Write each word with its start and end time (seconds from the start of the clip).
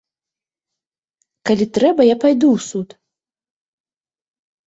Калі 1.49 1.65
трэба, 1.77 2.01
я 2.13 2.17
пайду 2.23 2.47
ў 2.59 2.65
суд. 2.71 2.89